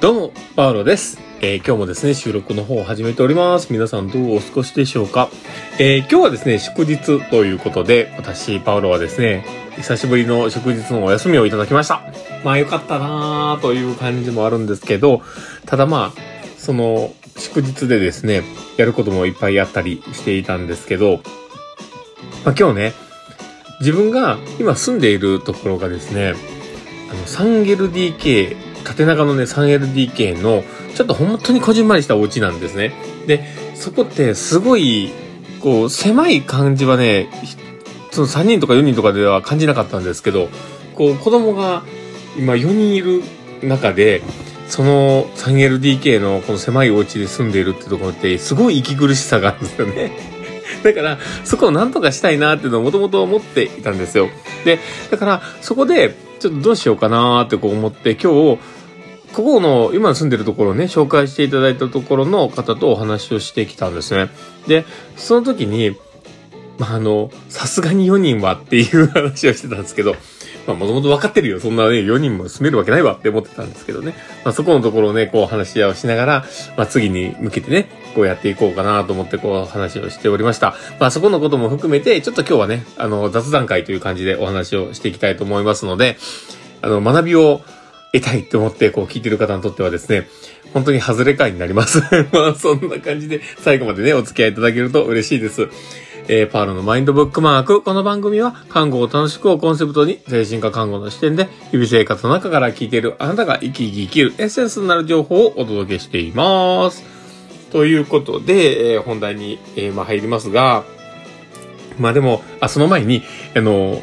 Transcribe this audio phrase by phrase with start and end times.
[0.00, 1.20] どうも、パウロです。
[1.42, 3.70] えー今日もですね、収録の方を始めております。
[3.70, 5.28] 皆さんどうお過ごしでしょうか、
[5.78, 9.44] えー今日はですね、祝日ということで、私、パウロはですね、
[9.76, 12.02] 久しぶりの祝日のお休みをいただきました。
[12.42, 15.20] まあよかったなーという感じもあるんですけど、
[15.66, 16.20] ただまあ、
[16.56, 18.42] その、祝日でですね、
[18.78, 21.20] やることもいっぱいあったりしていたんですけど、
[22.46, 22.92] まあ今日ね、
[23.80, 26.32] 自分が今住んでいるところがですね、
[27.10, 32.92] あの、3LDK、縦長のね、3LDK の、ちょっと本当にこじんまりしたお家なんですね。
[33.26, 33.44] で、
[33.74, 35.10] そこってすごい、
[35.60, 37.28] こう、狭い感じはね、
[38.10, 40.48] その3人とか4人とかでは感じなかったんですけど、
[40.94, 41.82] こう、子供が
[42.36, 43.22] 今4人いる
[43.62, 44.22] 中で、
[44.68, 50.12] その 3LDK のこの狭いお家で住んでいるってところって、すごい息苦しさがあるんですよね。
[50.82, 54.28] だから、そこをなんとかしたいなっていうのをもともと思っていたんですよ。
[54.64, 54.78] で、
[55.10, 58.58] だから、そこで、ちょっとどうしようかなーってこう思って、今日、
[59.34, 64.30] ここの、今住んでるところをね、紹介していただいたところの方とお話をしてきたんですね。
[64.66, 64.84] で、
[65.16, 65.96] その時に、
[66.78, 70.16] まあ、あの、さすがに4人はっていう話をしてたんですけど、
[70.66, 71.60] まあ、もともと分かってるよ。
[71.60, 74.14] そんなね、4人も住めるわけないわって思ってたんですけどね。
[74.44, 76.44] まあ、そこのところをね、こう話し合いをしながら、
[76.76, 80.74] まあ、次に向けてね、こうやっていこうかなと思ってこう話をしておりました。
[80.98, 86.16] まあ、そこのことも含めて、ちょっと今日はね、あの、雑談会という感じでお話をしていきたいと思いますので、
[86.82, 87.62] あの、学びを
[88.12, 90.28] 得たいと思って、こう聞いてる方にとってはですね、
[90.72, 92.00] 本当に外れ会になります。
[92.32, 95.68] まあ、そんな感じで最後までね、お付き合いいただけると嬉しいです。
[96.32, 97.82] えー、パールのマインドブックマーク。
[97.82, 107.02] この番組は、看護を楽しくをコンセプトに、精神科看護の視点で、日々生活の中から聞いているあなたが生き生き生きるエッセンスになる情報をお届けしています。
[107.72, 110.84] ということで、えー本題に、えーまあ、入りますが、
[111.98, 113.24] まあでも、あ、その前に、
[113.56, 114.00] あの、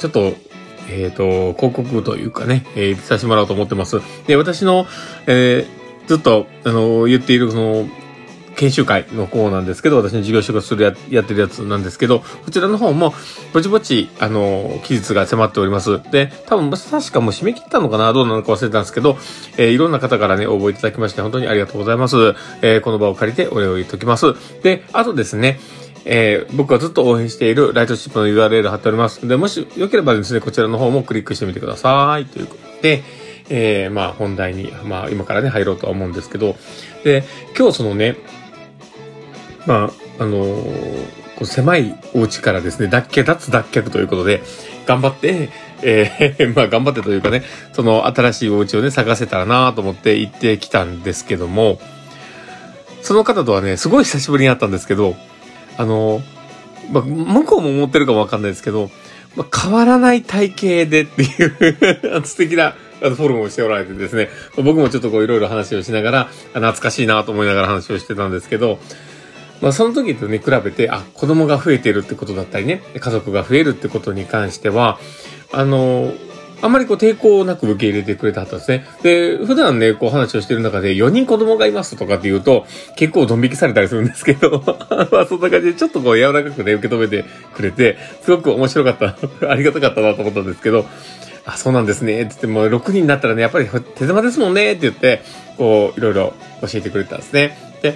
[0.00, 0.32] ちょっと、
[0.90, 4.00] えっ、と、広告というかね、えーさせてもらおうと思ってます。
[4.26, 4.88] で、私の、
[5.28, 7.88] えーずっと、あの、言っている、その、
[8.56, 13.14] 研修会の方なんですけど、私の事業所がするや、やってるやつなんですけど、こちらの方も、
[13.52, 16.00] ぼちぼち、あの、期日が迫っております。
[16.10, 19.18] で、多分、確かもう締め切ったのかなどうなのか忘れたんですけど、
[19.56, 22.16] えーいろんな方からね、応募いただきまして、本当にありがとうございます。
[22.62, 24.34] えーこの場を借りてお礼を言っておきます。
[24.62, 25.58] で、あとですね、
[26.04, 29.26] えー僕がずっと応援しているライトシップの URL 貼っております。
[29.26, 32.26] で、もしよければですね、こちらの方もクリックしてみてください。
[32.26, 33.02] ということで、
[33.48, 36.56] えーまあ本題に、まあ今からね、入ろうとは思うんですけど、
[37.04, 37.24] で、
[37.58, 38.16] 今日そのね、
[39.66, 44.42] まあ、あのー狭いお家からですね、脱却、脱脱却ということで、
[44.86, 45.50] 頑張って、
[45.82, 47.42] えー まあ頑張ってというかね、
[47.72, 51.80] その新しいお家をね、探せたらなと思って行ってきたんですけども、
[53.02, 55.16] その方とはね、すごい久しぶりに会ったんですけど、
[55.76, 56.22] あの、
[56.92, 58.90] まあ、向こうも思ってるかもわかんないですけど、
[59.36, 68.78] まあ、変わらない体型でっていう 素敵なフォルムをしておられてですね、僕もちょっとこういろいろ話をしながら、懐かしいなと思いながら話をしてたんですけど、
[69.64, 74.98] まあその時とね、比べて、あ、子供が増えてるってことだったりね、家族が増えるってことに関しては、
[75.52, 76.12] あの、
[76.60, 78.86] あんまりこう抵抗なく受け入れてくれたはったんですね。
[79.02, 82.66] で、普段ね、こう話をしてる中で4人子供がいますとかって言うと、
[82.96, 84.62] 結構ドン引きされたりするんですけど、
[85.10, 87.24] まあそんな感じでちょっとこう柔らかくね、受け止めて
[87.54, 89.16] くれて、すごく面白かった、
[89.50, 90.84] ありがたかったなと思ったんですけど、
[91.46, 95.22] あ、そうなんですね、って言ってもう、6人になったらね、やっぱり手狭ですもんね、って言って、
[95.56, 97.58] こう、いろいろ教えてくれたんですね。
[97.82, 97.94] で、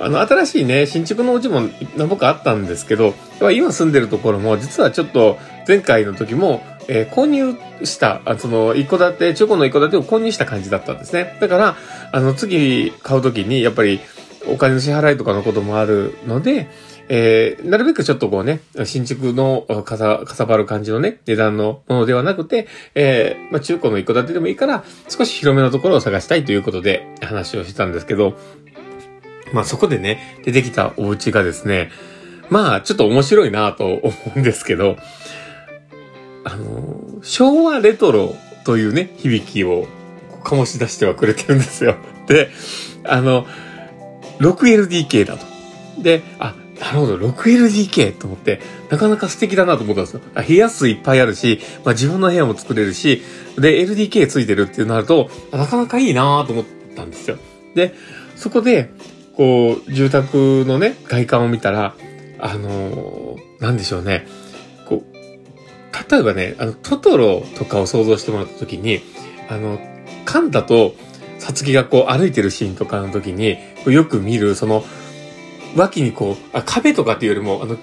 [0.00, 1.60] あの、新しいね、新築のうちも
[1.96, 3.14] 何ぼかあったんですけど、
[3.52, 5.38] 今住んでるところも、実はちょっと、
[5.68, 11.36] 前回の時も、えー購入した、あその、一戸建て、中古の一戸建てを購入した感じだったんですね。
[11.40, 11.76] だから、
[12.12, 14.00] あの、次買う時に、やっぱり、
[14.46, 16.68] お金の支払いとかのこともあるので、
[17.12, 28.38] えーなるべくちょっとこうね、新築のかさ、かさばる感じのね、値段のものではなくて、えーまあ中古の一戸建てでもいいから、少し広めのところを探したいということで話をしたんですけど、
[29.52, 31.90] まあそこでね、出てきたお家がですね、
[32.48, 34.96] まあちょっと面白いなと思うんですけど、
[36.44, 38.34] あの、昭和レトロ
[38.64, 39.86] というね、響きを
[40.42, 41.96] 醸し出してはくれてるんですよ。
[42.26, 42.50] で、
[43.04, 43.46] あの、
[44.38, 45.46] 6LDK だと。
[46.02, 50.20] で、あ、なるほど、6LDK と思って、なかなか素敵だなと思ったんですよ。
[50.34, 53.22] あ部屋数いっぱいあるし、まあ自分の部屋も作れるし、
[53.58, 56.64] で、LDK ついてるっていうなると、なかなかいいなと思っ
[56.96, 57.36] たんですよ。
[57.74, 57.94] で、
[58.34, 58.90] そこで、
[59.40, 61.94] こう、住宅のね、外観を見たら、
[62.40, 64.26] あのーなんでしょうね。
[64.84, 69.00] こう、例えばね、あの、トトロとかを想像してもらった時に、
[69.48, 69.80] あの、
[70.26, 70.94] カンタと
[71.38, 73.56] サツキがこう歩いてるシーンとかの時に、
[73.86, 74.84] よく見る、その、
[75.74, 77.78] 脇にこう、あ壁とかっていうよりも、あの、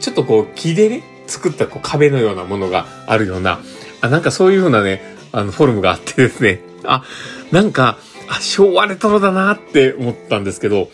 [0.00, 3.60] ちょっとこう、木でね、作ったこう壁のようなものがあるような、
[4.00, 5.02] あ、なんかそういう風なね、
[5.32, 7.04] あの、フォルムがあってですね、あ、
[7.52, 10.88] なんか、あ、昭和レトロだなって思ったんですけど、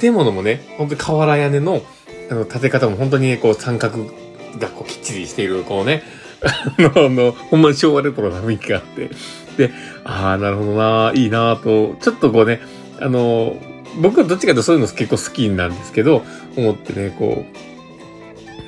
[0.00, 1.82] 建物もね、本当に瓦屋根の、
[2.30, 4.04] あの、建て方も本当にね、こう三角
[4.58, 6.02] がこうきっちりしている、こうね、
[6.42, 9.10] あの、あのほんまに昭和レトロな雰囲気があって、
[9.56, 9.72] で、
[10.04, 12.60] ああ、なるほどな、いいなと、ちょっとこうね、
[13.00, 13.56] あの、
[14.00, 16.22] 僕はどっちかというとそういうの結構好きなんですけど、
[16.56, 17.44] 思ってね、こ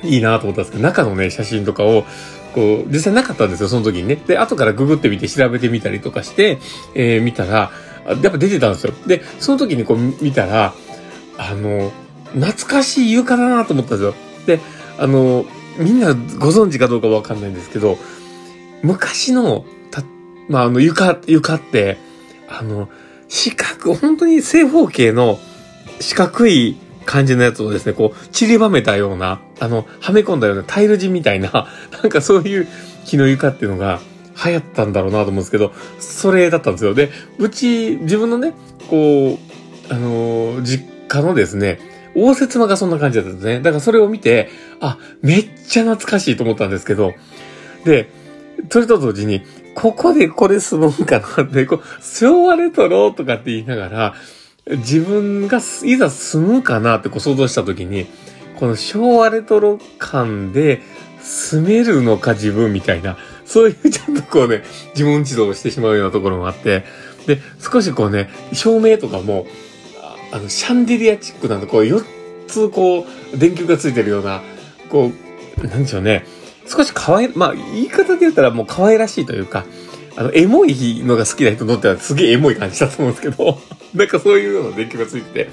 [0.03, 2.05] う、いいなと思ったんですけど、中のね、写真とかを、
[2.53, 4.15] こう、実際なかったんですよ、その時にね。
[4.15, 6.57] で、後からググってみて調べてみたりとかして、
[6.95, 7.71] えー、見たら、
[8.09, 8.93] やっぱ出てたんですよ。
[9.05, 10.73] で、その時にこう見たら、
[11.37, 11.91] あの、
[12.33, 14.13] 懐かしい床だなと思ったんですよ。
[14.45, 14.59] で、
[14.97, 15.45] あの、
[15.77, 17.97] みんなご存知かどうかわかんないんですけど、
[18.83, 20.03] 昔の、た、
[20.47, 21.97] まあ、あの、床、床って、
[22.47, 22.89] あの、
[23.27, 25.39] 四角、本当に正方形の
[25.99, 31.67] 四角い感じのやつをですね、こう、散りばめたような、あの、はめ込んだようなタイル地みたいな、
[32.01, 32.67] なんかそういう
[33.05, 33.99] 木の床っていうのが
[34.45, 36.93] 流行ったんだろうなと思うんですけど、それだったんですよ。
[36.93, 38.53] で、うち、自分のね、
[38.89, 39.37] こ
[39.89, 41.79] う、あのー、実家のですね、
[42.15, 43.59] 応接間がそんな感じだったんですね。
[43.59, 44.49] だからそれを見て、
[44.79, 47.13] あ、めっちゃ懐かしいと思ったんですけど、
[47.85, 48.09] で、
[48.69, 49.41] それと同時に、
[49.75, 54.13] ここでこれ住むんかなって、こう、昭和レトロとかって言いながら、
[54.69, 58.07] 自分がいざ住むかなってこう想像したときに、
[58.59, 60.81] この昭和レトロ感で
[61.21, 63.17] 住めるのか自分みたいな、
[63.49, 64.63] そういうちょっとこうね、
[64.93, 66.83] 自問自答してしまうようなところもあって、
[67.25, 69.47] で、少しこうね、照明とかも、
[70.31, 72.05] あの、シャンデリアチックなんで、こう、4
[72.47, 74.43] つこう、電球がついてるような、
[74.89, 75.11] こ
[75.63, 76.25] う、なんでしょうね、
[76.67, 79.65] 少し可愛い、まあ、言い方で言ったらもう可愛らしいというか、
[80.15, 83.59] あの、エモいのが好きな人にとってはすげえエモい感じだと思うんですけど、
[83.95, 85.49] なんかそういうような電球がついてて、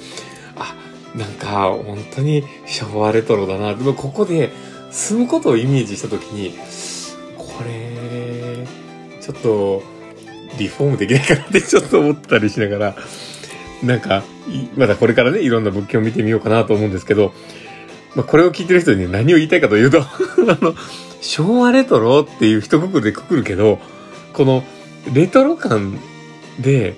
[0.57, 0.75] あ、
[1.15, 3.75] なんか本当に昭和レトロだな。
[3.75, 4.51] でもここで
[4.91, 6.55] 住むことをイメージしたときに、
[7.39, 7.86] これ、
[9.27, 9.83] ちょっと、
[10.57, 12.97] リフォームできないかなって ちょっと思ったりしながら、
[13.83, 14.23] なんか、
[14.77, 17.35] まだこれからね、いろんな物件を見てみようかなと思うんですけど、
[18.15, 20.05] まあ、これを聞いてる人に何を言いたいかというと あ
[20.63, 20.75] の、
[21.21, 23.81] 昭和レトロっていう一括りでくくるけど、
[24.33, 24.63] この
[25.13, 25.99] レトロ感
[26.61, 26.95] で、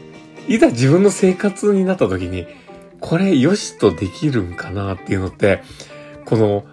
[0.47, 2.47] いざ自分の生活になった時に、
[3.01, 5.63] これ良しとできるんかなっていうのって、
[6.27, 6.67] この、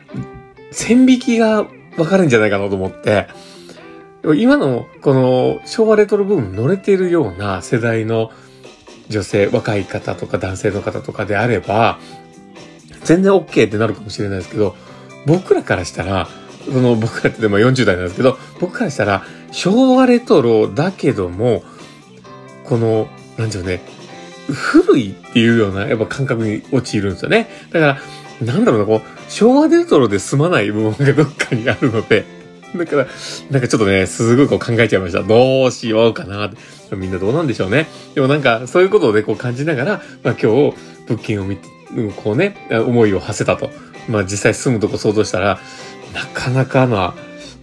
[0.71, 1.65] 線引きが
[1.97, 3.27] わかるんじゃないかなと思って、
[4.33, 8.31] 今のこの昭和レトロ部分乗れているような世代の
[9.09, 11.99] 女性、若い方とか男性の方とかであれば、
[13.03, 14.75] 全然 OK ってなるかもしれないですけど、
[15.25, 16.27] 僕らからしたら、
[16.65, 21.63] その僕らってでも40代なんですけど、僕からしたら昭和レトロだけども、
[22.63, 23.07] この、
[23.37, 23.81] なんでしょうね、
[24.47, 27.47] 古いっていうようなやっぱ感覚に陥るんですよね。
[27.71, 27.97] だから、
[28.41, 32.25] なんだろうな、こう、昭和レトロで済まない部分がどっかにあるので、
[32.77, 33.07] だから、
[33.49, 35.23] なんかちょっとね、すごいこう考えちゃいました。
[35.23, 36.57] どうしようかなって。
[36.95, 37.87] みんなどうなんでしょうね。
[38.13, 40.75] でもなんか、そういうことをね、こう感じながら、まあ今日、
[41.07, 41.67] 物件を見て、
[42.17, 43.71] こうね、思いを馳せたと。
[44.07, 45.59] まあ実際住むとこ想像したら、
[46.13, 47.13] なかなかな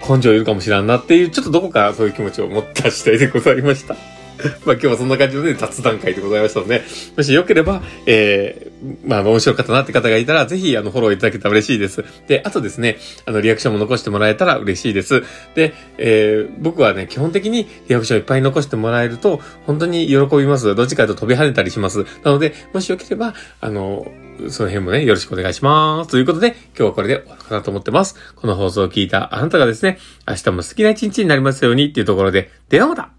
[0.06, 3.94] 根性いるかもしれんなっていう、ちょっとどこかそういう気持ちを持った次第でございました。
[3.94, 6.82] まあ今日はそんな感じのね、雑談会でございましたので、
[7.16, 8.71] もしよければ、えー、
[9.04, 12.04] まあ面白かったなって方がいたら、ぜひあのフォローいただけたら嬉しいです。
[12.26, 15.22] で、あとですね、あのリアクションも残してもらえたら嬉しいです。
[15.54, 20.74] で、えー、僕はね、基本的にリアクションいっぱい残してもらえると、本当に喜びます。
[20.74, 22.04] どっちかと飛び跳ねたりします。
[22.24, 24.06] なので、もしよければ、あの、
[24.48, 26.10] その辺もね、よろしくお願いします。
[26.10, 28.16] ということで、今日はこれで終わるかなと思ってます。
[28.36, 33.10] この放送を聞いたあなたがですね、明日も好きな一日になりますようにっていうところで、ではまた